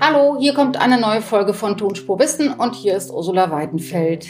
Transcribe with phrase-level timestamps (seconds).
[0.00, 4.26] Hallo, hier kommt eine neue Folge von Tonspur Wissen und hier ist Ursula Weidenfeld.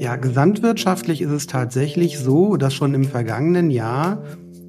[0.00, 4.22] Ja, gesamtwirtschaftlich ist es tatsächlich so, dass schon im vergangenen Jahr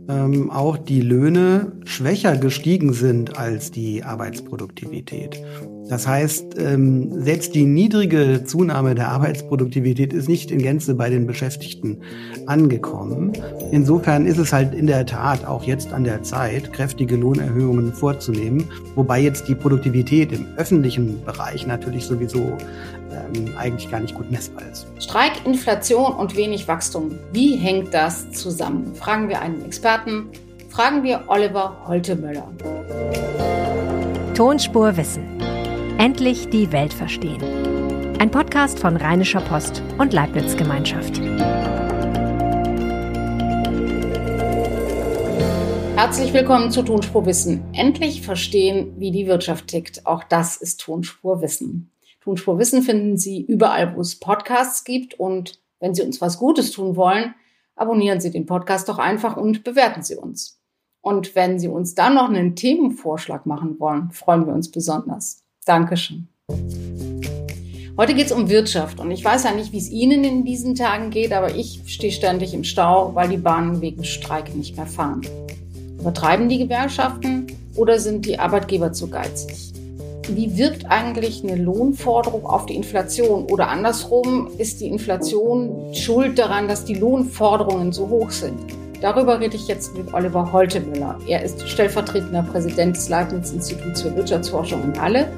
[0.08, 5.40] ähm, auch die Löhne schwächer gestiegen sind als die Arbeitsproduktivität.
[5.90, 11.26] Das heißt, ähm, selbst die niedrige Zunahme der Arbeitsproduktivität ist nicht in Gänze bei den
[11.26, 12.02] Beschäftigten
[12.46, 13.34] angekommen.
[13.72, 18.66] Insofern ist es halt in der Tat auch jetzt an der Zeit, kräftige Lohnerhöhungen vorzunehmen,
[18.94, 22.56] wobei jetzt die Produktivität im öffentlichen Bereich natürlich sowieso
[23.12, 24.86] ähm, eigentlich gar nicht gut messbar ist.
[25.00, 27.18] Streik, Inflation und wenig Wachstum.
[27.34, 28.94] Wie hängt das zusammen?
[28.94, 30.28] Fragen wir einen Experten.
[30.70, 32.48] Fragen wir Oliver Holtemöller.
[34.36, 35.39] Tonspur Wissen.
[36.00, 37.44] Endlich die Welt verstehen.
[38.20, 41.20] Ein Podcast von Rheinischer Post und Leibniz Gemeinschaft.
[45.98, 47.66] Herzlich willkommen zu Tonspur Wissen.
[47.74, 50.06] Endlich verstehen, wie die Wirtschaft tickt.
[50.06, 51.92] Auch das ist Tonspur Wissen.
[52.22, 55.20] Tonspur Wissen finden Sie überall, wo es Podcasts gibt.
[55.20, 57.36] Und wenn Sie uns was Gutes tun wollen,
[57.76, 60.62] abonnieren Sie den Podcast doch einfach und bewerten Sie uns.
[61.02, 65.44] Und wenn Sie uns dann noch einen Themenvorschlag machen wollen, freuen wir uns besonders.
[65.70, 66.28] Dankeschön.
[67.96, 70.74] Heute geht es um Wirtschaft und ich weiß ja nicht, wie es Ihnen in diesen
[70.74, 74.88] Tagen geht, aber ich stehe ständig im Stau, weil die Bahnen wegen Streik nicht mehr
[74.88, 75.22] fahren.
[76.00, 77.46] Übertreiben die Gewerkschaften
[77.76, 79.74] oder sind die Arbeitgeber zu geizig?
[80.32, 83.46] wie wirkt eigentlich eine Lohnforderung auf die Inflation?
[83.46, 88.60] Oder andersrum, ist die Inflation schuld daran, dass die Lohnforderungen so hoch sind?
[89.02, 91.18] Darüber rede ich jetzt mit Oliver Holtemüller.
[91.28, 95.32] Er ist stellvertretender Präsident des Leibniz-Instituts für Wirtschaftsforschung in Halle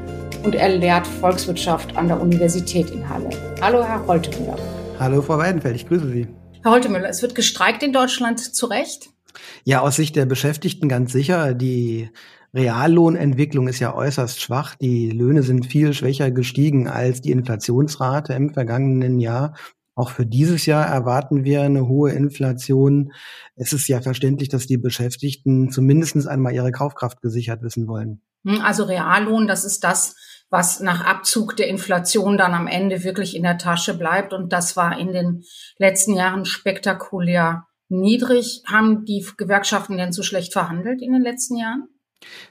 [0.43, 3.29] und er lehrt Volkswirtschaft an der Universität in Halle.
[3.61, 4.57] Hallo, Herr Holtemüller.
[4.99, 6.27] Hallo, Frau Weidenfeld, ich grüße Sie.
[6.63, 9.09] Herr Holtemüller, es wird gestreikt in Deutschland zu Recht?
[9.63, 11.53] Ja, aus Sicht der Beschäftigten ganz sicher.
[11.53, 12.09] Die
[12.53, 14.75] Reallohnentwicklung ist ja äußerst schwach.
[14.75, 19.55] Die Löhne sind viel schwächer gestiegen als die Inflationsrate im vergangenen Jahr.
[19.95, 23.11] Auch für dieses Jahr erwarten wir eine hohe Inflation.
[23.55, 28.21] Es ist ja verständlich, dass die Beschäftigten zumindest einmal ihre Kaufkraft gesichert wissen wollen.
[28.45, 30.15] Hm, also Reallohn, das ist das,
[30.51, 34.33] was nach Abzug der Inflation dann am Ende wirklich in der Tasche bleibt.
[34.33, 35.43] Und das war in den
[35.77, 38.61] letzten Jahren spektakulär niedrig.
[38.67, 41.87] Haben die Gewerkschaften denn so schlecht verhandelt in den letzten Jahren?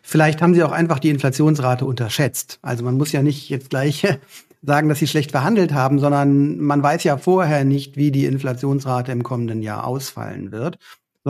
[0.03, 2.59] Vielleicht haben sie auch einfach die Inflationsrate unterschätzt.
[2.63, 4.07] Also man muss ja nicht jetzt gleich
[4.63, 9.13] sagen, dass sie schlecht verhandelt haben, sondern man weiß ja vorher nicht, wie die Inflationsrate
[9.13, 10.79] im kommenden Jahr ausfallen wird,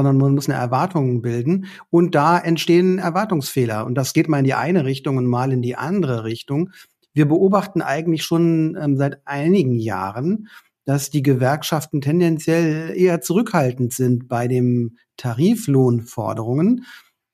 [0.00, 1.66] sondern man muss eine Erwartung bilden.
[1.90, 3.84] Und da entstehen Erwartungsfehler.
[3.84, 6.70] Und das geht mal in die eine Richtung und mal in die andere Richtung.
[7.12, 10.48] Wir beobachten eigentlich schon ähm, seit einigen Jahren,
[10.86, 16.86] dass die Gewerkschaften tendenziell eher zurückhaltend sind bei den Tariflohnforderungen.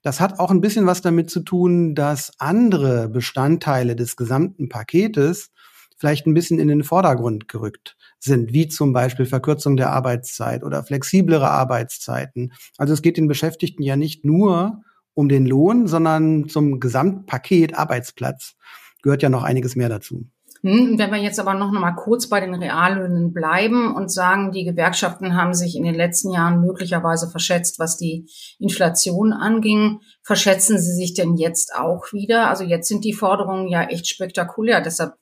[0.02, 5.52] Das hat auch ein bisschen was damit zu tun, dass andere Bestandteile des gesamten Paketes
[5.96, 10.82] vielleicht ein bisschen in den Vordergrund gerückt sind, wie zum Beispiel Verkürzung der Arbeitszeit oder
[10.82, 12.52] flexiblere Arbeitszeiten.
[12.78, 14.82] Also es geht den Beschäftigten ja nicht nur
[15.14, 18.54] um den Lohn, sondern zum Gesamtpaket Arbeitsplatz
[19.02, 20.26] gehört ja noch einiges mehr dazu.
[20.62, 24.64] Hm, wenn wir jetzt aber noch mal kurz bei den Reallöhnen bleiben und sagen, die
[24.64, 28.28] Gewerkschaften haben sich in den letzten Jahren möglicherweise verschätzt, was die
[28.58, 30.00] Inflation anging.
[30.22, 32.48] Verschätzen sie sich denn jetzt auch wieder?
[32.48, 34.80] Also jetzt sind die Forderungen ja echt spektakulär.
[34.80, 35.14] Deshalb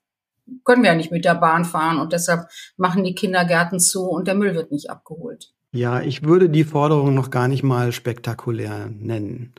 [0.64, 4.28] können wir ja nicht mit der Bahn fahren und deshalb machen die Kindergärten zu und
[4.28, 5.52] der Müll wird nicht abgeholt.
[5.72, 9.54] Ja, ich würde die Forderung noch gar nicht mal spektakulär nennen.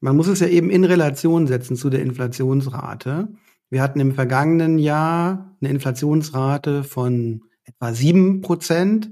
[0.00, 3.28] Man muss es ja eben in Relation setzen zu der Inflationsrate.
[3.68, 9.10] Wir hatten im vergangenen Jahr eine Inflationsrate von etwa sieben Prozent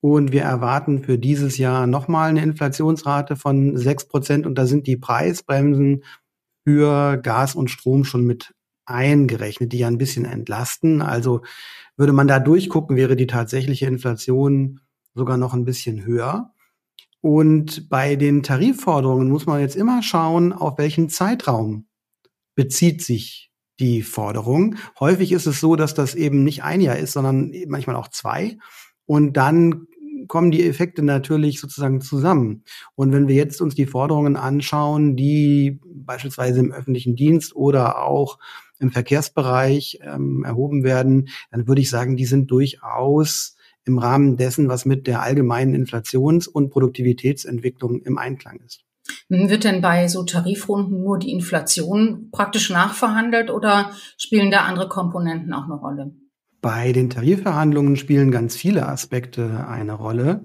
[0.00, 4.86] und wir erwarten für dieses Jahr nochmal eine Inflationsrate von sechs Prozent und da sind
[4.86, 6.04] die Preisbremsen
[6.64, 8.54] für Gas und Strom schon mit
[8.88, 11.02] eingerechnet, die ja ein bisschen entlasten.
[11.02, 11.42] Also
[11.96, 14.80] würde man da durchgucken, wäre die tatsächliche Inflation
[15.14, 16.52] sogar noch ein bisschen höher.
[17.20, 21.86] Und bei den Tarifforderungen muss man jetzt immer schauen, auf welchen Zeitraum
[22.54, 23.50] bezieht sich
[23.80, 24.76] die Forderung.
[24.98, 28.58] Häufig ist es so, dass das eben nicht ein Jahr ist, sondern manchmal auch zwei.
[29.06, 29.86] Und dann
[30.26, 32.64] kommen die Effekte natürlich sozusagen zusammen.
[32.94, 38.38] Und wenn wir jetzt uns die Forderungen anschauen, die beispielsweise im öffentlichen Dienst oder auch
[38.78, 44.68] im Verkehrsbereich ähm, erhoben werden, dann würde ich sagen, die sind durchaus im Rahmen dessen,
[44.68, 48.84] was mit der allgemeinen Inflations- und Produktivitätsentwicklung im Einklang ist.
[49.28, 55.52] Wird denn bei so Tarifrunden nur die Inflation praktisch nachverhandelt oder spielen da andere Komponenten
[55.52, 56.12] auch eine Rolle?
[56.60, 60.44] Bei den Tarifverhandlungen spielen ganz viele Aspekte eine Rolle.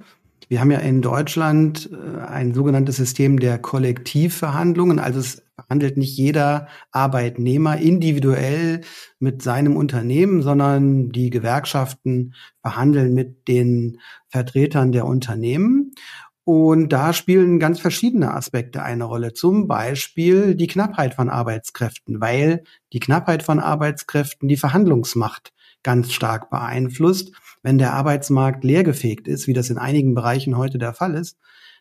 [0.53, 5.00] Wir haben ja in Deutschland äh, ein sogenanntes System der Kollektivverhandlungen.
[5.00, 8.81] Also es verhandelt nicht jeder Arbeitnehmer individuell
[9.17, 15.95] mit seinem Unternehmen, sondern die Gewerkschaften verhandeln mit den Vertretern der Unternehmen.
[16.44, 19.33] Und da spielen ganz verschiedene Aspekte eine Rolle.
[19.33, 22.63] Zum Beispiel die Knappheit von Arbeitskräften, weil
[22.94, 25.51] die Knappheit von Arbeitskräften die Verhandlungsmacht
[25.81, 27.31] ganz stark beeinflusst.
[27.63, 31.38] Wenn der Arbeitsmarkt leergefegt ist, wie das in einigen Bereichen heute der Fall ist,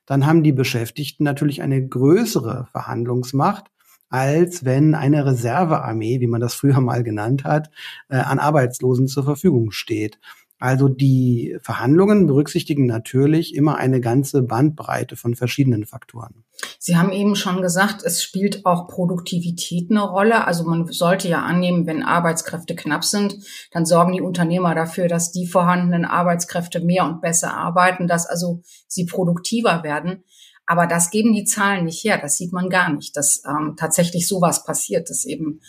[0.07, 3.67] dann haben die Beschäftigten natürlich eine größere Verhandlungsmacht,
[4.09, 7.71] als wenn eine Reservearmee, wie man das früher mal genannt hat,
[8.09, 10.19] äh, an Arbeitslosen zur Verfügung steht.
[10.63, 16.45] Also die Verhandlungen berücksichtigen natürlich immer eine ganze Bandbreite von verschiedenen Faktoren.
[16.79, 20.47] Sie haben eben schon gesagt, es spielt auch Produktivität eine Rolle.
[20.47, 23.39] Also man sollte ja annehmen, wenn Arbeitskräfte knapp sind,
[23.73, 28.63] dann sorgen die Unternehmer dafür, dass die vorhandenen Arbeitskräfte mehr und besser arbeiten, dass also
[28.87, 30.23] sie produktiver werden.
[30.65, 32.19] Aber das geben die Zahlen nicht her.
[32.23, 35.61] Das sieht man gar nicht, dass ähm, tatsächlich sowas passiert, dass eben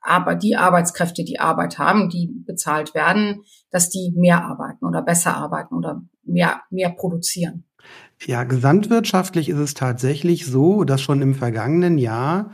[0.00, 5.36] aber die Arbeitskräfte, die Arbeit haben, die bezahlt werden, dass die mehr arbeiten oder besser
[5.36, 7.64] arbeiten oder mehr, mehr produzieren.
[8.24, 12.50] Ja, gesamtwirtschaftlich ist es tatsächlich so, dass schon im vergangenen Jahr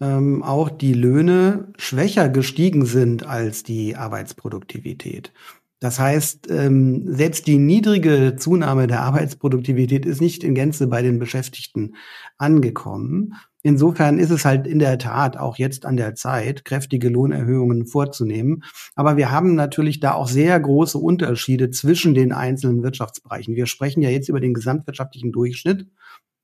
[0.00, 5.32] ähm, auch die Löhne schwächer gestiegen sind als die Arbeitsproduktivität.
[5.78, 11.18] Das heißt, ähm, selbst die niedrige Zunahme der Arbeitsproduktivität ist nicht in Gänze bei den
[11.18, 11.96] Beschäftigten
[12.38, 13.34] angekommen.
[13.66, 18.62] Insofern ist es halt in der Tat auch jetzt an der Zeit, kräftige Lohnerhöhungen vorzunehmen.
[18.94, 23.56] Aber wir haben natürlich da auch sehr große Unterschiede zwischen den einzelnen Wirtschaftsbereichen.
[23.56, 25.88] Wir sprechen ja jetzt über den gesamtwirtschaftlichen Durchschnitt.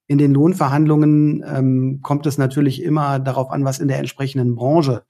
[0.08, 5.04] In den Lohnverhandlungen ähm, kommt es natürlich immer darauf an, was in der entsprechenden Branche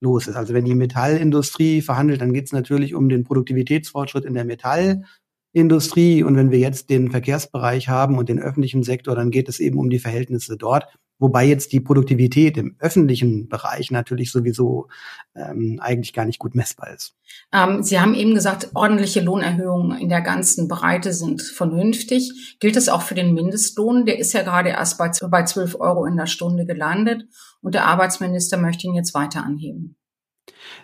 [0.00, 0.36] los ist.
[0.36, 6.22] Also wenn die Metallindustrie verhandelt, dann geht es natürlich um den Produktivitätsfortschritt in der Metallindustrie.
[6.22, 9.80] Und wenn wir jetzt den Verkehrsbereich haben und den öffentlichen Sektor, dann geht es eben
[9.80, 10.86] um die Verhältnisse dort.
[11.18, 14.88] Wobei jetzt die Produktivität im öffentlichen Bereich natürlich sowieso
[15.34, 17.14] ähm, eigentlich gar nicht gut messbar ist.
[17.52, 22.56] Ähm, Sie haben eben gesagt, ordentliche Lohnerhöhungen in der ganzen Breite sind vernünftig.
[22.60, 24.04] Gilt es auch für den Mindestlohn?
[24.04, 27.24] Der ist ja gerade erst bei, bei 12 Euro in der Stunde gelandet
[27.62, 29.96] und der Arbeitsminister möchte ihn jetzt weiter anheben.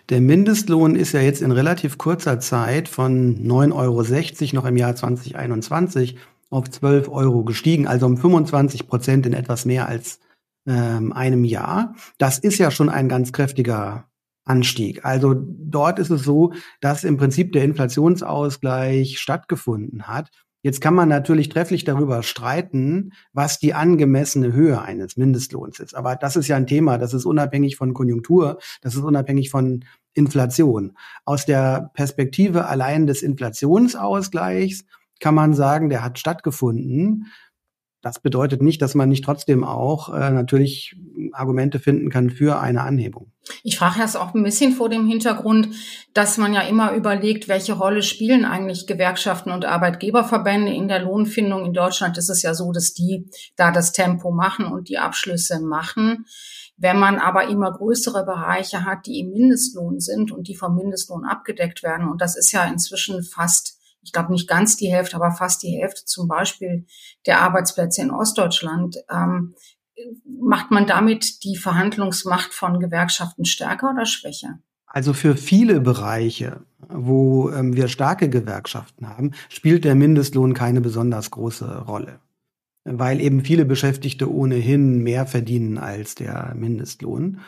[0.09, 4.95] Der Mindestlohn ist ja jetzt in relativ kurzer Zeit von 9,60 Euro noch im Jahr
[4.95, 6.17] 2021
[6.53, 10.19] auf 12 Euro gestiegen, also um 25 Prozent in etwas mehr als
[10.67, 11.95] ähm, einem Jahr.
[12.17, 14.05] Das ist ja schon ein ganz kräftiger
[14.45, 15.05] Anstieg.
[15.05, 20.29] Also dort ist es so, dass im Prinzip der Inflationsausgleich stattgefunden hat.
[20.61, 25.93] Jetzt kann man natürlich trefflich darüber streiten, was die angemessene Höhe eines Mindestlohns ist.
[25.93, 29.83] Aber das ist ja ein Thema, das ist unabhängig von Konjunktur, das ist unabhängig von
[30.13, 30.95] Inflation.
[31.25, 34.85] Aus der Perspektive allein des Inflationsausgleichs
[35.23, 37.31] kann man sagen, der hat stattgefunden.
[38.01, 40.97] Das bedeutet nicht, dass man nicht trotzdem auch äh, natürlich
[41.31, 43.31] Argumente finden kann für eine Anhebung.
[43.63, 45.69] Ich frage das auch ein bisschen vor dem Hintergrund,
[46.13, 51.63] dass man ja immer überlegt, welche Rolle spielen eigentlich Gewerkschaften und Arbeitgeberverbände in der Lohnfindung.
[51.63, 55.61] In Deutschland ist es ja so, dass die da das Tempo machen und die Abschlüsse
[55.61, 56.25] machen.
[56.75, 61.23] Wenn man aber immer größere Bereiche hat, die im Mindestlohn sind und die vom Mindestlohn
[61.23, 65.31] abgedeckt werden, und das ist ja inzwischen fast ich glaube nicht ganz die Hälfte, aber
[65.31, 66.85] fast die Hälfte zum Beispiel
[67.25, 69.55] der Arbeitsplätze in Ostdeutschland, ähm,
[70.25, 74.59] macht man damit die Verhandlungsmacht von Gewerkschaften stärker oder schwächer?
[74.85, 81.31] Also für viele Bereiche, wo ähm, wir starke Gewerkschaften haben, spielt der Mindestlohn keine besonders
[81.31, 82.19] große Rolle,
[82.83, 87.39] weil eben viele Beschäftigte ohnehin mehr verdienen als der Mindestlohn.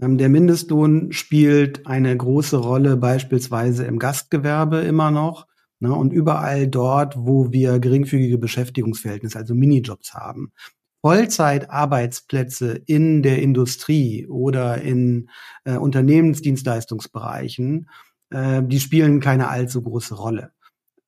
[0.00, 5.46] Ähm, der Mindestlohn spielt eine große Rolle beispielsweise im Gastgewerbe immer noch
[5.80, 5.94] Ne?
[5.94, 10.52] Und überall dort, wo wir geringfügige Beschäftigungsverhältnisse, also Minijobs haben.
[11.00, 15.30] Vollzeitarbeitsplätze in der Industrie oder in
[15.64, 17.88] äh, Unternehmensdienstleistungsbereichen,
[18.30, 20.50] äh, die spielen keine allzu große Rolle.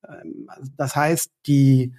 [0.07, 0.47] Ähm,
[0.77, 1.93] das heißt, die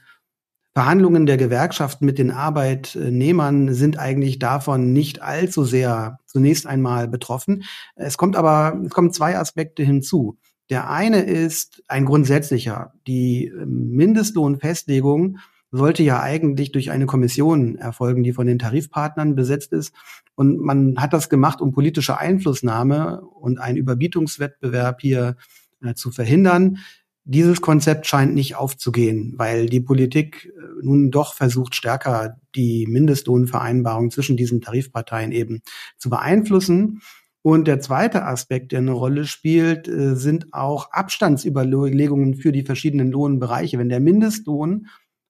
[0.74, 7.64] Verhandlungen der Gewerkschaften mit den Arbeitnehmern sind eigentlich davon nicht allzu sehr zunächst einmal betroffen.
[7.94, 10.38] Es kommt aber, es kommen zwei Aspekte hinzu.
[10.72, 12.94] Der eine ist ein grundsätzlicher.
[13.06, 15.36] Die ähm, Mindestlohnfestlegung
[15.70, 19.94] sollte ja eigentlich durch eine Kommission erfolgen, die von den Tarifpartnern besetzt ist.
[20.34, 25.36] Und man hat das gemacht, um politische Einflussnahme und einen Überbietungswettbewerb hier
[25.82, 26.78] äh, zu verhindern.
[27.24, 34.10] Dieses Konzept scheint nicht aufzugehen, weil die Politik äh, nun doch versucht, stärker die Mindestlohnvereinbarung
[34.10, 35.60] zwischen diesen Tarifparteien eben
[35.98, 37.02] zu beeinflussen.
[37.42, 43.10] Und der zweite Aspekt, der eine Rolle spielt, äh, sind auch Abstandsüberlegungen für die verschiedenen
[43.10, 43.78] Lohnbereiche.
[43.78, 44.86] Wenn der Mindestlohn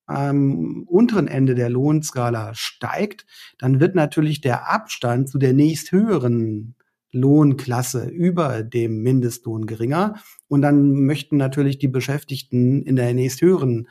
[0.07, 3.25] am unteren Ende der Lohnskala steigt,
[3.59, 6.75] dann wird natürlich der Abstand zu der nächsthöheren
[7.12, 10.16] Lohnklasse über dem Mindestlohn geringer.
[10.49, 13.88] Und dann möchten natürlich die Beschäftigten in der nächsthöheren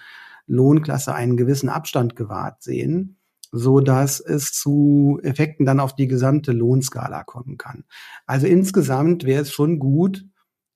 [0.48, 3.18] Lohnklasse einen gewissen Abstand gewahrt sehen,
[3.51, 7.84] so dass es zu Effekten dann auf die gesamte Lohnskala kommen kann.
[8.25, 10.25] Also insgesamt wäre es schon gut,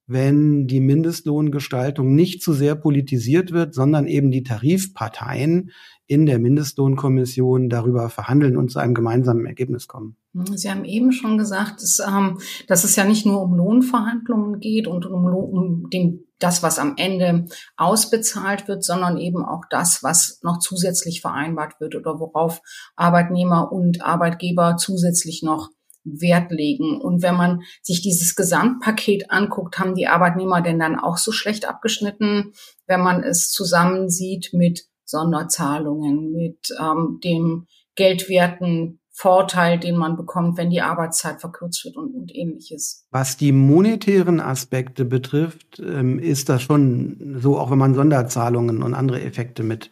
[0.06, 5.72] wenn die Mindestlohngestaltung nicht zu sehr politisiert wird, sondern eben die Tarifparteien
[6.06, 10.16] in der Mindestlohnkommission darüber verhandeln und zu einem gemeinsamen Ergebnis kommen.
[10.54, 14.86] Sie haben eben schon gesagt, dass, ähm, dass es ja nicht nur um Lohnverhandlungen geht
[14.86, 20.38] und um, um den, das, was am Ende ausbezahlt wird, sondern eben auch das, was
[20.42, 22.60] noch zusätzlich vereinbart wird oder worauf
[22.94, 25.70] Arbeitnehmer und Arbeitgeber zusätzlich noch
[26.04, 27.00] Wert legen.
[27.00, 31.68] Und wenn man sich dieses Gesamtpaket anguckt, haben die Arbeitnehmer denn dann auch so schlecht
[31.68, 32.52] abgeschnitten,
[32.86, 40.68] wenn man es zusammensieht mit Sonderzahlungen, mit ähm, dem geldwerten Vorteil, den man bekommt, wenn
[40.68, 43.06] die Arbeitszeit verkürzt wird und, und ähnliches.
[43.10, 48.92] Was die monetären Aspekte betrifft, ähm, ist das schon so, auch wenn man Sonderzahlungen und
[48.92, 49.90] andere Effekte mit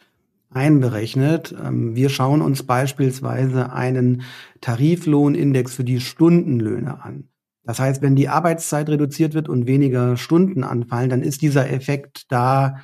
[0.51, 1.55] einberechnet.
[1.59, 4.21] Ähm, wir schauen uns beispielsweise einen
[4.61, 7.29] Tariflohnindex für die Stundenlöhne an.
[7.63, 12.31] Das heißt, wenn die Arbeitszeit reduziert wird und weniger Stunden anfallen, dann ist dieser Effekt
[12.31, 12.75] da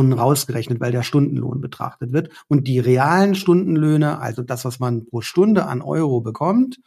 [0.00, 2.30] rausgerechnet, weil der Stundenlohn betrachtet wird.
[2.48, 6.80] Und die realen Stundenlöhne, also das, was man pro Stunde an Euro bekommt,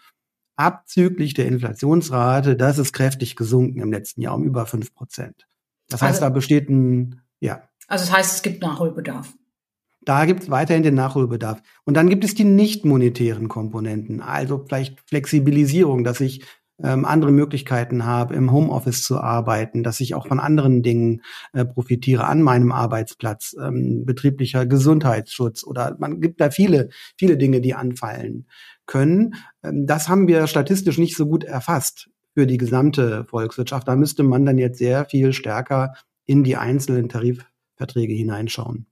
[0.56, 5.48] abzüglich der Inflationsrate, das ist kräftig gesunken im letzten Jahr um über fünf Prozent.
[5.88, 7.64] Das heißt, also, da besteht ein, ja.
[7.88, 9.34] Also das heißt, es gibt Nachholbedarf.
[10.02, 11.62] Da gibt es weiterhin den Nachholbedarf.
[11.84, 16.46] Und dann gibt es die nicht monetären Komponenten, also vielleicht Flexibilisierung, dass ich
[16.84, 21.22] ähm, andere Möglichkeiten habe, im Homeoffice zu arbeiten, dass ich auch von anderen Dingen
[21.54, 27.62] äh, profitiere an meinem Arbeitsplatz, ähm, betrieblicher Gesundheitsschutz oder man gibt da viele, viele Dinge,
[27.62, 28.48] die anfallen
[28.86, 29.36] können.
[29.64, 33.88] Ähm, das haben wir statistisch nicht so gut erfasst für die gesamte Volkswirtschaft.
[33.88, 35.94] Da müsste man dann jetzt sehr viel stärker
[36.26, 38.86] in die einzelnen Tarifverträge hineinschauen.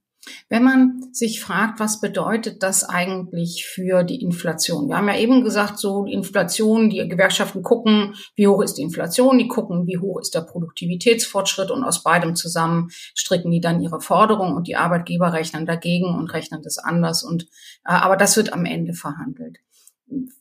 [0.48, 4.88] Wenn man sich fragt, was bedeutet das eigentlich für die Inflation?
[4.88, 8.82] Wir haben ja eben gesagt, so die Inflation, die Gewerkschaften gucken, wie hoch ist die
[8.82, 13.80] Inflation, die gucken, wie hoch ist der Produktivitätsfortschritt und aus beidem zusammen stricken die dann
[13.80, 17.44] ihre Forderungen und die Arbeitgeber rechnen dagegen und rechnen das anders und
[17.84, 19.58] äh, aber das wird am Ende verhandelt.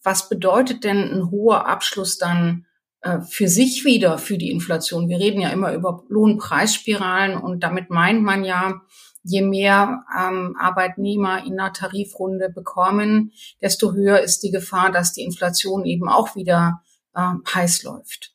[0.04, 2.66] Was bedeutet denn ein hoher Abschluss dann
[3.02, 5.10] äh, für sich wieder für die Inflation?
[5.10, 8.82] Wir reden ja immer über Lohnpreisspiralen und damit meint man ja,
[9.28, 13.32] je mehr ähm, Arbeitnehmer in einer Tarifrunde bekommen,
[13.62, 16.82] desto höher ist die Gefahr, dass die Inflation eben auch wieder
[17.14, 18.34] äh, heiß läuft.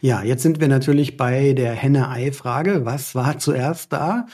[0.00, 2.84] Ja, jetzt sind wir natürlich bei der Henne-Ei-Frage.
[2.84, 4.26] Was war zuerst da?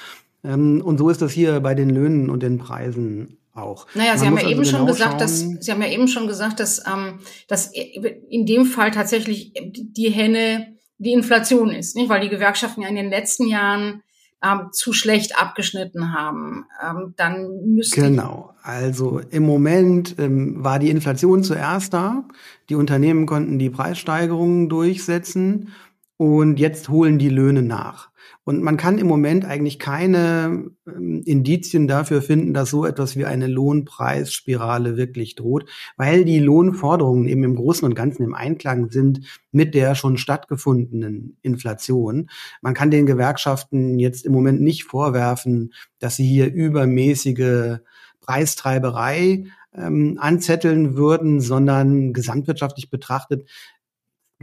[0.44, 3.86] Ähm, und so ist das hier bei den Löhnen und den Preisen auch.
[3.94, 6.08] Naja, Sie haben ja also eben genau schon gesagt, schauen, dass Sie haben ja eben
[6.08, 12.08] schon gesagt, dass, ähm, dass in dem Fall tatsächlich die Henne die Inflation ist, nicht?
[12.08, 14.02] Weil die Gewerkschaften ja in den letzten Jahren
[14.42, 18.54] ähm, zu schlecht abgeschnitten haben, ähm, dann müsste genau.
[18.62, 22.24] Also im Moment ähm, war die Inflation zuerst da.
[22.68, 25.68] Die Unternehmen konnten die Preissteigerungen durchsetzen
[26.16, 28.09] und jetzt holen die Löhne nach.
[28.44, 33.24] Und man kann im Moment eigentlich keine ähm, Indizien dafür finden, dass so etwas wie
[33.24, 39.20] eine Lohnpreisspirale wirklich droht, weil die Lohnforderungen eben im Großen und Ganzen im Einklang sind
[39.52, 42.30] mit der schon stattgefundenen Inflation.
[42.62, 47.78] Man kann den Gewerkschaften jetzt im Moment nicht vorwerfen, dass sie hier übermäßige
[48.20, 49.44] Preistreiberei
[49.74, 53.48] ähm, anzetteln würden, sondern gesamtwirtschaftlich betrachtet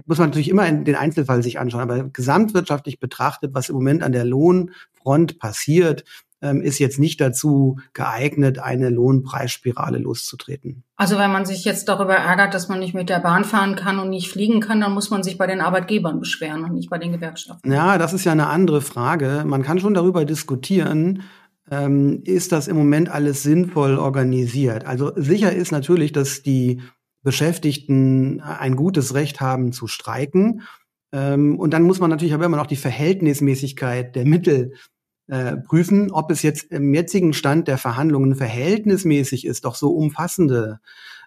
[0.06, 4.04] muss man natürlich immer in den Einzelfall sich anschauen, aber gesamtwirtschaftlich betrachtet, was im Moment
[4.04, 6.04] an der Lohnfront passiert,
[6.42, 10.84] ähm, ist jetzt nicht dazu geeignet, eine Lohnpreisspirale loszutreten.
[10.96, 14.00] Also wenn man sich jetzt darüber ärgert, dass man nicht mit der Bahn fahren kann
[14.00, 17.00] und nicht fliegen kann, dann muss man sich bei den Arbeitgebern beschweren und nicht bei
[17.00, 17.72] den Gewerkschaften.
[17.72, 19.44] Ja, das ist ja eine andere Frage.
[19.48, 21.24] Man kann schon darüber diskutieren,
[21.72, 24.86] ähm, ist das im Moment alles sinnvoll organisiert.
[24.86, 26.82] Also sicher ist natürlich, dass die
[27.28, 30.62] Beschäftigten ein gutes Recht haben zu streiken.
[31.12, 34.76] Ähm, und dann muss man natürlich aber immer noch die Verhältnismäßigkeit der Mittel
[35.28, 40.80] äh, prüfen, ob es jetzt im jetzigen Stand der Verhandlungen verhältnismäßig ist, doch so umfassende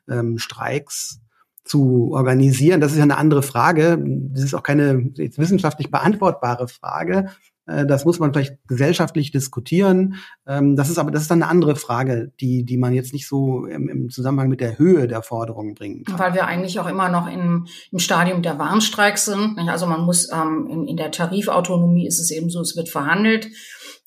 [0.09, 1.21] ähm, Streiks
[1.65, 2.81] zu organisieren.
[2.81, 4.03] Das ist ja eine andere Frage.
[4.03, 7.29] Das ist auch keine jetzt wissenschaftlich beantwortbare Frage.
[7.71, 10.17] Äh, das muss man vielleicht gesellschaftlich diskutieren.
[10.47, 13.29] Ähm, das ist aber, das ist dann eine andere Frage, die, die man jetzt nicht
[13.29, 16.19] so im, im Zusammenhang mit der Höhe der Forderungen kann.
[16.19, 19.59] Weil wir eigentlich auch immer noch im, im Stadium der Warnstreiks sind.
[19.69, 23.49] Also man muss, ähm, in, in der Tarifautonomie ist es eben so, es wird verhandelt.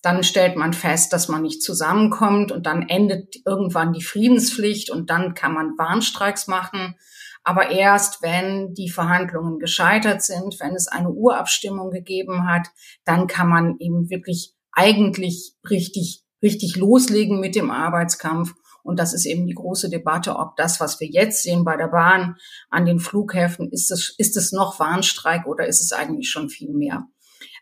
[0.02, 5.10] dann stellt man fest, dass man nicht zusammenkommt und dann endet irgendwann die Friedenspflicht und
[5.10, 6.96] dann kann man Warnstreiks machen.
[7.44, 12.68] Aber erst wenn die Verhandlungen gescheitert sind, wenn es eine Urabstimmung gegeben hat,
[13.04, 18.54] dann kann man eben wirklich eigentlich richtig, richtig loslegen mit dem Arbeitskampf.
[18.82, 21.88] Und das ist eben die große Debatte, ob das, was wir jetzt sehen bei der
[21.88, 22.36] Bahn
[22.70, 26.74] an den Flughäfen, ist es, ist es noch Warnstreik oder ist es eigentlich schon viel
[26.74, 27.08] mehr?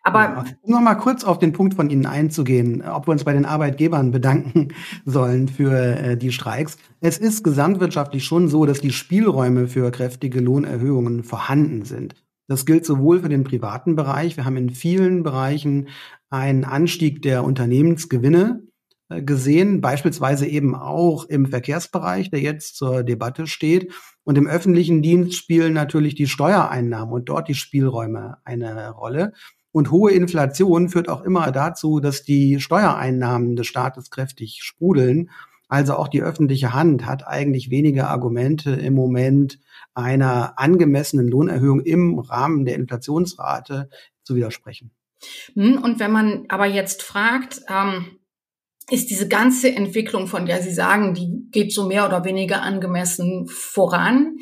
[0.04, 3.24] Aber ja, um noch mal kurz auf den Punkt von Ihnen einzugehen, ob wir uns
[3.24, 4.70] bei den Arbeitgebern bedanken
[5.06, 6.78] sollen für äh, die Streiks.
[7.00, 12.16] Es ist gesamtwirtschaftlich schon so, dass die Spielräume für kräftige Lohnerhöhungen vorhanden sind.
[12.48, 14.38] Das gilt sowohl für den privaten Bereich.
[14.38, 15.88] Wir haben in vielen Bereichen
[16.30, 18.64] einen Anstieg der Unternehmensgewinne
[19.10, 23.94] äh, gesehen, beispielsweise eben auch im Verkehrsbereich, der jetzt zur Debatte steht.
[24.24, 29.34] Und im öffentlichen Dienst spielen natürlich die Steuereinnahmen und dort die Spielräume eine Rolle.
[29.72, 35.30] Und hohe Inflation führt auch immer dazu, dass die Steuereinnahmen des Staates kräftig sprudeln.
[35.70, 39.60] Also auch die öffentliche Hand hat eigentlich weniger Argumente im Moment
[39.94, 43.90] einer angemessenen Lohnerhöhung im Rahmen der Inflationsrate
[44.24, 44.92] zu widersprechen.
[45.54, 48.18] Hm, und wenn man aber jetzt fragt, ähm,
[48.90, 53.48] ist diese ganze Entwicklung, von der Sie sagen, die geht so mehr oder weniger angemessen
[53.48, 54.38] voran,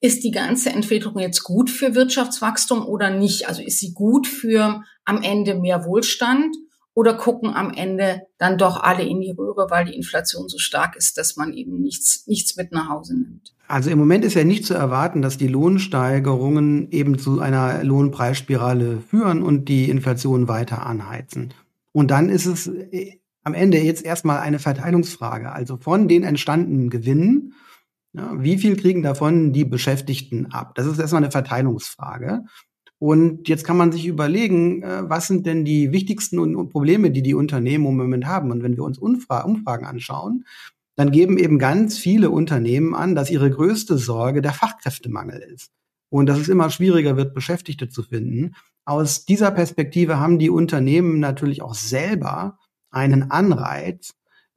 [0.00, 3.48] ist die ganze Entwicklung jetzt gut für Wirtschaftswachstum oder nicht?
[3.48, 6.56] Also ist sie gut für am Ende mehr Wohlstand
[6.94, 10.96] oder gucken am Ende dann doch alle in die Röhre, weil die Inflation so stark
[10.96, 13.54] ist, dass man eben nichts, nichts mit nach Hause nimmt?
[13.68, 19.00] Also im Moment ist ja nicht zu erwarten, dass die Lohnsteigerungen eben zu einer Lohnpreisspirale
[19.00, 21.54] führen und die Inflation weiter anheizen.
[21.92, 25.52] Und dann ist es äh, am Ende jetzt erstmal eine Verteilungsfrage.
[25.52, 27.54] Also von den entstandenen Gewinnen
[28.12, 30.74] ja, wie viel kriegen davon die Beschäftigten ab?
[30.74, 32.44] Das ist erstmal eine Verteilungsfrage.
[32.98, 37.34] Und jetzt kann man sich überlegen, äh, was sind denn die wichtigsten Probleme, die die
[37.34, 38.50] Unternehmen im Moment haben?
[38.50, 40.44] Und wenn wir uns Umfragen anschauen,
[40.96, 45.70] dann geben eben ganz viele Unternehmen an, dass ihre größte Sorge der Fachkräftemangel ist.
[46.10, 48.54] Und dass es immer schwieriger wird, Beschäftigte zu finden.
[48.84, 52.58] Aus dieser Perspektive haben die Unternehmen natürlich auch selber
[52.90, 54.12] einen Anreiz,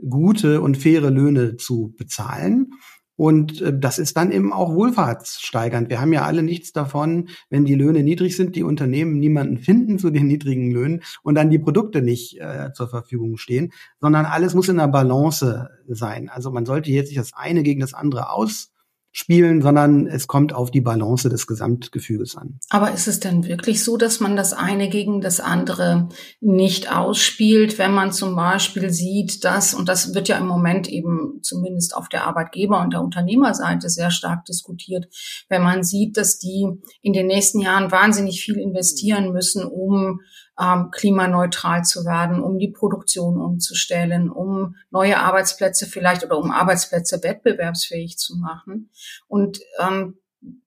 [0.09, 2.71] gute und faire Löhne zu bezahlen.
[3.15, 5.89] Und äh, das ist dann eben auch wohlfahrtssteigernd.
[5.89, 9.99] Wir haben ja alle nichts davon, wenn die Löhne niedrig sind, die Unternehmen niemanden finden
[9.99, 14.55] zu den niedrigen Löhnen und dann die Produkte nicht äh, zur Verfügung stehen, sondern alles
[14.55, 16.29] muss in der Balance sein.
[16.29, 18.72] Also man sollte jetzt nicht das eine gegen das andere aus
[19.15, 22.57] spielen, sondern es kommt auf die Balance des Gesamtgefüges an.
[22.69, 26.09] Aber ist es denn wirklich so, dass man das eine gegen das andere
[26.41, 31.39] nicht ausspielt, wenn man zum Beispiel sieht, dass, und das wird ja im Moment eben
[31.43, 35.07] zumindest auf der Arbeitgeber- und der Unternehmerseite sehr stark diskutiert,
[35.47, 36.67] wenn man sieht, dass die
[37.03, 40.21] in den nächsten Jahren wahnsinnig viel investieren müssen, um
[40.59, 47.23] ähm, klimaneutral zu werden, um die Produktion umzustellen, um neue Arbeitsplätze vielleicht oder um Arbeitsplätze
[47.23, 48.89] wettbewerbsfähig zu machen.
[49.27, 50.15] Und ähm,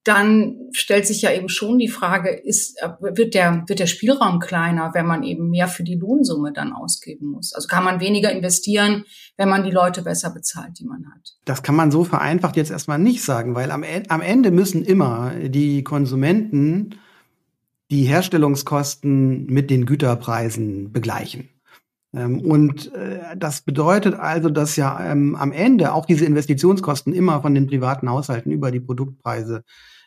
[0.05, 4.39] dann stellt sich ja eben schon die Frage, ist, äh, wird der, wird der Spielraum
[4.39, 7.53] kleiner, wenn man eben mehr für die Lohnsumme dann ausgeben muss?
[7.53, 9.05] Also kann man weniger investieren,
[9.37, 11.37] wenn man die Leute besser bezahlt, die man hat?
[11.45, 14.85] Das kann man so vereinfacht jetzt erstmal nicht sagen, weil am, e-, am Ende müssen
[14.85, 16.95] immer die Konsumenten
[17.91, 21.49] die Herstellungskosten mit den Güterpreisen begleichen.
[22.15, 27.43] Ähm, und äh, das bedeutet also, dass ja ähm, am Ende auch diese Investitionskosten immer
[27.43, 29.63] von den privaten Haushalten über die Produktpreise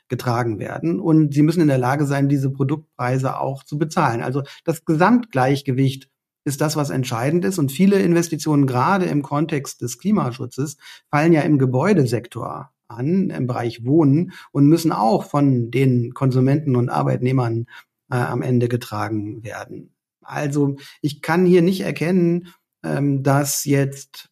[0.09, 0.99] getragen werden.
[0.99, 4.21] Und sie müssen in der Lage sein, diese Produktpreise auch zu bezahlen.
[4.21, 6.09] Also das Gesamtgleichgewicht
[6.45, 7.59] ist das, was entscheidend ist.
[7.59, 10.77] Und viele Investitionen, gerade im Kontext des Klimaschutzes,
[11.11, 16.89] fallen ja im Gebäudesektor an im Bereich Wohnen und müssen auch von den Konsumenten und
[16.89, 17.67] Arbeitnehmern
[18.11, 19.93] äh, am Ende getragen werden.
[20.21, 22.47] Also ich kann hier nicht erkennen,
[22.83, 24.29] ähm, dass jetzt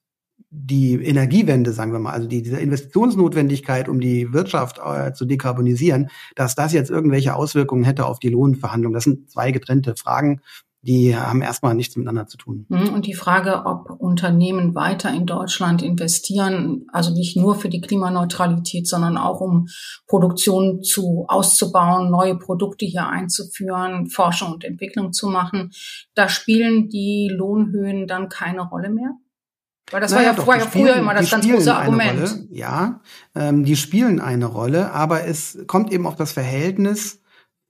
[0.50, 6.10] die Energiewende, sagen wir mal, also die, diese Investitionsnotwendigkeit, um die Wirtschaft äh, zu dekarbonisieren,
[6.36, 8.94] dass das jetzt irgendwelche Auswirkungen hätte auf die Lohnverhandlungen.
[8.94, 10.42] Das sind zwei getrennte Fragen
[10.88, 12.66] die haben erstmal nichts miteinander zu tun.
[12.70, 17.82] Mhm, und die Frage, ob Unternehmen weiter in Deutschland investieren, also nicht nur für die
[17.82, 19.68] Klimaneutralität, sondern auch um
[20.08, 25.72] Produktion zu auszubauen, neue Produkte hier einzuführen, Forschung und Entwicklung zu machen,
[26.16, 29.12] da spielen die Lohnhöhen dann keine Rolle mehr?
[29.92, 32.20] Weil das naja, war ja, doch, war ja früher immer das ganz große Argument.
[32.20, 33.02] Rolle, ja,
[33.36, 37.22] ähm, die spielen eine Rolle, aber es kommt eben auf das Verhältnis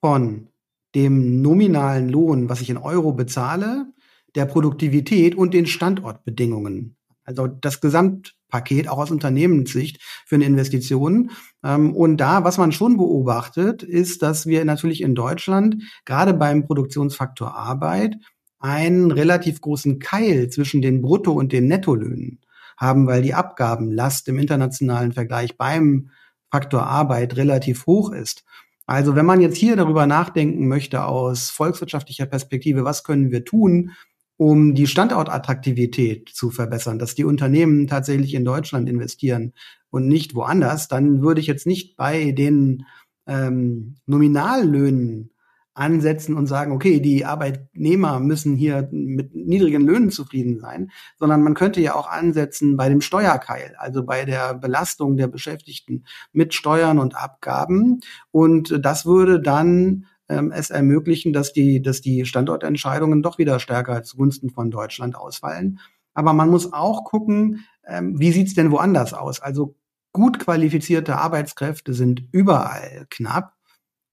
[0.01, 0.49] von
[0.95, 3.87] dem nominalen Lohn, was ich in Euro bezahle,
[4.35, 6.95] der Produktivität und den Standortbedingungen.
[7.23, 11.31] Also das Gesamtpaket auch aus Unternehmenssicht für eine Investition.
[11.63, 16.65] Ähm, und da, was man schon beobachtet, ist, dass wir natürlich in Deutschland gerade beim
[16.65, 18.17] Produktionsfaktor Arbeit
[18.59, 22.39] einen relativ großen Keil zwischen den Brutto- und den Nettolöhnen
[22.77, 26.09] haben, weil die Abgabenlast im internationalen Vergleich beim
[26.49, 28.45] Faktor Arbeit relativ hoch ist.
[28.87, 33.91] Also wenn man jetzt hier darüber nachdenken möchte aus volkswirtschaftlicher Perspektive, was können wir tun,
[34.37, 39.53] um die Standortattraktivität zu verbessern, dass die Unternehmen tatsächlich in Deutschland investieren
[39.89, 42.85] und nicht woanders, dann würde ich jetzt nicht bei den
[43.25, 45.31] ähm, Nominallöhnen
[45.77, 51.53] ansetzen und sagen, okay, die Arbeitnehmer müssen hier mit niedrigen Löhnen zufrieden sein, sondern man
[51.53, 56.99] könnte ja auch ansetzen bei dem Steuerkeil, also bei der Belastung der Beschäftigten mit Steuern
[56.99, 57.99] und Abgaben.
[58.31, 64.03] Und das würde dann ähm, es ermöglichen, dass die, dass die Standortentscheidungen doch wieder stärker
[64.03, 65.79] zugunsten von Deutschland ausfallen.
[66.13, 69.39] Aber man muss auch gucken, ähm, wie sieht's denn woanders aus?
[69.39, 69.75] Also
[70.11, 73.56] gut qualifizierte Arbeitskräfte sind überall knapp.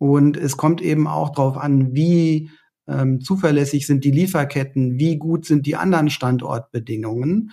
[0.04, 2.50] Und es kommt eben auch darauf an, wie
[2.86, 7.50] ähm, zuverlässig sind die Lieferketten, wie gut sind die anderen Standortbedingungen.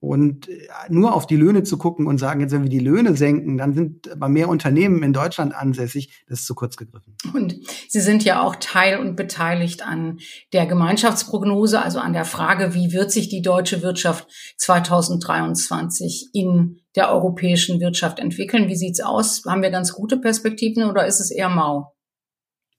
[0.00, 3.16] Und äh, nur auf die Löhne zu gucken und sagen, jetzt wenn wir die Löhne
[3.16, 7.16] senken, dann sind aber mehr Unternehmen in Deutschland ansässig, das ist zu kurz gegriffen.
[7.34, 7.56] Und
[7.88, 10.18] Sie sind ja auch Teil und beteiligt an
[10.52, 17.10] der Gemeinschaftsprognose, also an der Frage, wie wird sich die deutsche Wirtschaft 2023 in der
[17.10, 18.68] europäischen Wirtschaft entwickeln?
[18.68, 19.42] Wie sieht's aus?
[19.46, 21.92] Haben wir ganz gute Perspektiven oder ist es eher mau?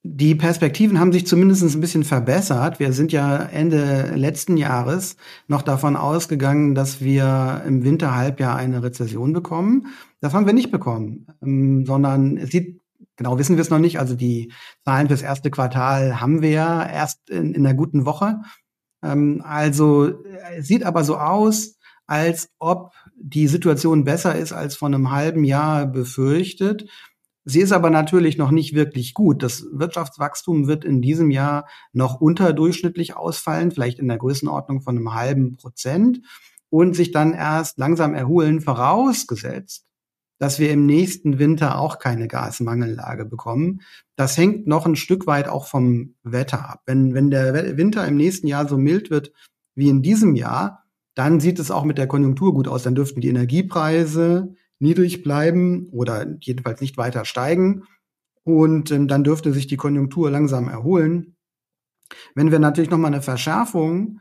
[0.02, 2.80] Die Perspektiven haben sich zumindest ein bisschen verbessert.
[2.80, 9.34] Wir sind ja Ende letzten Jahres noch davon ausgegangen, dass wir im Winterhalbjahr eine Rezession
[9.34, 9.88] bekommen.
[10.20, 12.80] Das haben wir nicht bekommen, ähm, sondern es sieht,
[13.16, 14.52] genau wissen wir es noch nicht, also die
[14.86, 18.40] Zahlen fürs erste Quartal haben wir erst in, in einer guten Woche.
[19.04, 20.12] Ähm, also
[20.56, 25.44] es sieht aber so aus, als ob die Situation besser ist als vor einem halben
[25.44, 26.88] Jahr befürchtet.
[27.44, 29.42] Sie ist aber natürlich noch nicht wirklich gut.
[29.42, 35.14] Das Wirtschaftswachstum wird in diesem Jahr noch unterdurchschnittlich ausfallen, vielleicht in der Größenordnung von einem
[35.14, 36.20] halben Prozent
[36.68, 39.86] und sich dann erst langsam erholen, vorausgesetzt,
[40.38, 43.80] dass wir im nächsten Winter auch keine Gasmangellage bekommen.
[44.16, 46.82] Das hängt noch ein Stück weit auch vom Wetter ab.
[46.86, 49.32] Wenn, wenn der Winter im nächsten Jahr so mild wird
[49.74, 52.82] wie in diesem Jahr, dann sieht es auch mit der Konjunktur gut aus.
[52.82, 57.84] Dann dürften die Energiepreise niedrig bleiben oder jedenfalls nicht weiter steigen.
[58.42, 61.36] Und ähm, dann dürfte sich die Konjunktur langsam erholen.
[62.34, 64.20] Wenn wir natürlich nochmal eine Verschärfung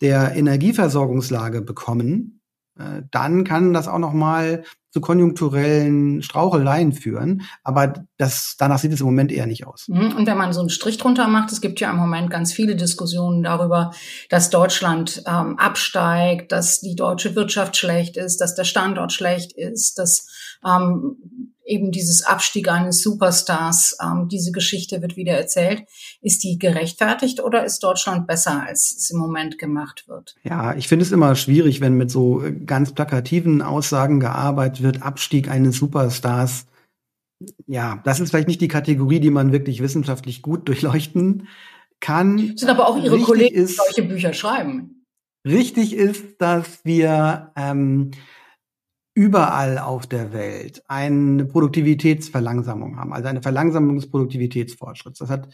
[0.00, 2.40] der Energieversorgungslage bekommen,
[2.78, 7.42] äh, dann kann das auch nochmal zu konjunkturellen Straucheleien führen.
[7.64, 9.86] Aber das, danach sieht es im Moment eher nicht aus.
[9.88, 10.16] Mhm.
[10.16, 12.76] Und wenn man so einen Strich drunter macht, es gibt ja im Moment ganz viele
[12.76, 13.92] Diskussionen darüber,
[14.28, 19.98] dass Deutschland ähm, absteigt, dass die deutsche Wirtschaft schlecht ist, dass der Standort schlecht ist,
[19.98, 20.26] dass
[20.64, 21.16] ähm,
[21.64, 25.84] eben dieses Abstieg eines Superstars, ähm, diese Geschichte wird wieder erzählt.
[26.20, 30.34] Ist die gerechtfertigt oder ist Deutschland besser, als es im Moment gemacht wird?
[30.42, 35.48] Ja, ich finde es immer schwierig, wenn mit so ganz plakativen Aussagen gearbeitet wird, Abstieg
[35.48, 36.66] eines Superstars.
[37.66, 41.48] Ja, das ist vielleicht nicht die Kategorie, die man wirklich wissenschaftlich gut durchleuchten
[42.00, 42.56] kann.
[42.56, 45.06] Sind aber auch Ihre Kollegen, die solche Bücher schreiben.
[45.46, 48.12] Richtig ist, dass wir ähm,
[49.14, 55.18] überall auf der Welt eine Produktivitätsverlangsamung haben, also eine Verlangsamung des Produktivitätsfortschritts.
[55.18, 55.48] Das hat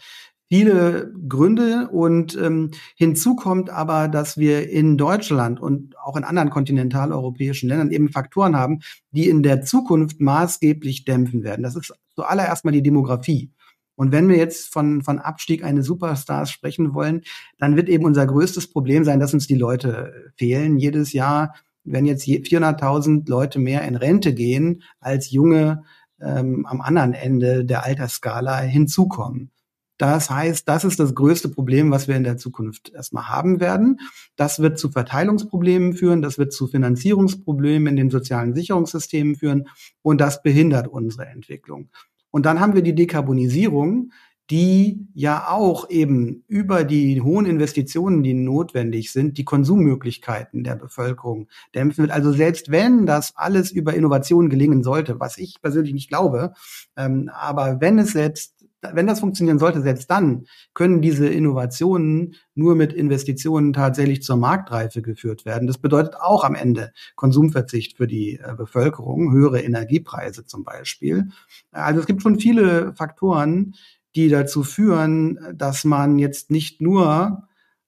[0.49, 6.49] viele Gründe und ähm, hinzu kommt aber, dass wir in Deutschland und auch in anderen
[6.49, 8.79] kontinentaleuropäischen Ländern eben Faktoren haben,
[9.11, 11.63] die in der Zukunft maßgeblich dämpfen werden.
[11.63, 13.51] Das ist zuallererst mal die Demografie.
[13.95, 17.21] Und wenn wir jetzt von, von Abstieg eines Superstars sprechen wollen,
[17.57, 20.77] dann wird eben unser größtes Problem sein, dass uns die Leute fehlen.
[20.77, 25.83] Jedes Jahr wenn jetzt 400.000 Leute mehr in Rente gehen, als junge
[26.21, 29.51] ähm, am anderen Ende der Altersskala hinzukommen.
[29.99, 33.99] Das heißt, das ist das größte Problem, was wir in der Zukunft erstmal haben werden.
[34.37, 39.67] Das wird zu Verteilungsproblemen führen, das wird zu Finanzierungsproblemen in den sozialen Sicherungssystemen führen
[40.01, 41.89] und das behindert unsere Entwicklung.
[42.31, 44.11] Und dann haben wir die Dekarbonisierung,
[44.49, 51.49] die ja auch eben über die hohen Investitionen, die notwendig sind, die Konsummöglichkeiten der Bevölkerung
[51.75, 52.11] dämpfen wird.
[52.11, 56.53] Also selbst wenn das alles über Innovation gelingen sollte, was ich persönlich nicht glaube,
[56.97, 62.75] ähm, aber wenn es selbst wenn das funktionieren sollte, selbst dann können diese Innovationen nur
[62.75, 65.67] mit Investitionen tatsächlich zur Marktreife geführt werden.
[65.67, 71.29] Das bedeutet auch am Ende Konsumverzicht für die äh, Bevölkerung, höhere Energiepreise zum Beispiel.
[71.71, 73.75] Also es gibt schon viele Faktoren,
[74.15, 77.43] die dazu führen, dass man jetzt nicht nur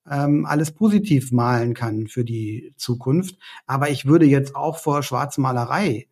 [0.09, 3.37] ähm, alles positiv malen kann für die Zukunft.
[3.65, 6.07] Aber ich würde jetzt auch vor Schwarzmalerei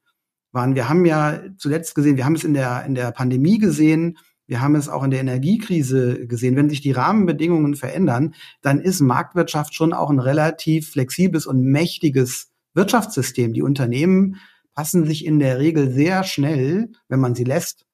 [0.52, 0.76] warnen.
[0.76, 4.18] Wir haben ja zuletzt gesehen, wir haben es in der, in der Pandemie gesehen,
[4.50, 6.56] Wir haben es auch in der Energiekrise gesehen.
[6.56, 8.34] Wenn sich die Rahmenbedingungen verändern,
[8.64, 13.54] dann ist Marktwirtschaft schon auch ein relativ flexibles und mächtiges Wirtschaftssystem.
[13.54, 14.38] Die Unternehmen
[14.74, 17.86] passen sich in der Regel sehr schnell, wenn man sie lässt,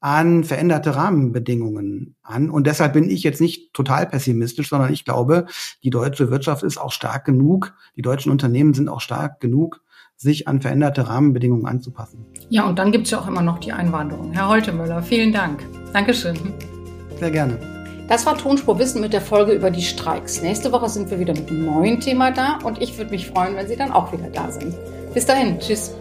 [0.00, 2.50] an veränderte Rahmenbedingungen an.
[2.50, 5.46] Und deshalb bin ich jetzt nicht total pessimistisch, sondern ich glaube,
[5.84, 9.80] die deutsche Wirtschaft ist auch stark genug, die deutschen Unternehmen sind auch stark genug,
[10.24, 12.26] sich an veränderte Rahmenbedingungen anzupassen.
[12.48, 14.32] Ja, und dann gibt es ja auch immer noch die Einwanderung.
[14.32, 15.64] Herr Holtemöller, vielen Dank.
[15.92, 16.36] Dankeschön.
[17.20, 17.58] Sehr gerne.
[18.08, 20.42] Das war Tonspur Wissen mit der Folge über die Streiks.
[20.42, 23.56] Nächste Woche sind wir wieder mit einem neuen Thema da und ich würde mich freuen,
[23.56, 24.74] wenn Sie dann auch wieder da sind.
[25.14, 25.94] Bis dahin, tschüss.